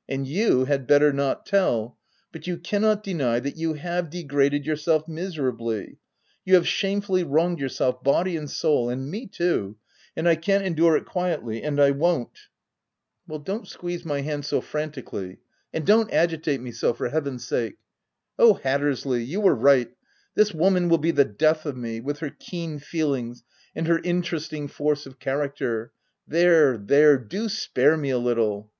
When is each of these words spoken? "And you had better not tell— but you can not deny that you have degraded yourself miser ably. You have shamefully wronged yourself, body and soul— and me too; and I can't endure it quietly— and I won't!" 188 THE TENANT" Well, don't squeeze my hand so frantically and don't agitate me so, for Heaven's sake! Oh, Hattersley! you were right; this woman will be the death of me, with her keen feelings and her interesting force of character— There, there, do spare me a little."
"And 0.08 0.26
you 0.26 0.64
had 0.64 0.88
better 0.88 1.12
not 1.12 1.46
tell— 1.46 1.96
but 2.32 2.48
you 2.48 2.56
can 2.58 2.82
not 2.82 3.04
deny 3.04 3.38
that 3.38 3.56
you 3.56 3.74
have 3.74 4.10
degraded 4.10 4.66
yourself 4.66 5.06
miser 5.06 5.48
ably. 5.48 5.98
You 6.44 6.54
have 6.56 6.66
shamefully 6.66 7.22
wronged 7.22 7.60
yourself, 7.60 8.02
body 8.02 8.36
and 8.36 8.50
soul— 8.50 8.90
and 8.90 9.08
me 9.08 9.28
too; 9.28 9.76
and 10.16 10.28
I 10.28 10.34
can't 10.34 10.64
endure 10.64 10.96
it 10.96 11.04
quietly— 11.06 11.62
and 11.62 11.80
I 11.80 11.92
won't!" 11.92 12.48
188 13.26 13.28
THE 13.28 13.28
TENANT" 13.28 13.28
Well, 13.28 13.38
don't 13.38 13.68
squeeze 13.68 14.04
my 14.04 14.20
hand 14.22 14.44
so 14.44 14.60
frantically 14.60 15.38
and 15.72 15.86
don't 15.86 16.12
agitate 16.12 16.60
me 16.60 16.72
so, 16.72 16.92
for 16.92 17.08
Heaven's 17.10 17.46
sake! 17.46 17.76
Oh, 18.40 18.54
Hattersley! 18.54 19.22
you 19.22 19.40
were 19.40 19.54
right; 19.54 19.92
this 20.34 20.52
woman 20.52 20.88
will 20.88 20.98
be 20.98 21.12
the 21.12 21.24
death 21.24 21.64
of 21.64 21.76
me, 21.76 22.00
with 22.00 22.18
her 22.18 22.30
keen 22.30 22.80
feelings 22.80 23.44
and 23.72 23.86
her 23.86 24.00
interesting 24.02 24.66
force 24.66 25.06
of 25.06 25.20
character— 25.20 25.92
There, 26.26 26.76
there, 26.76 27.18
do 27.18 27.48
spare 27.48 27.96
me 27.96 28.10
a 28.10 28.18
little." 28.18 28.72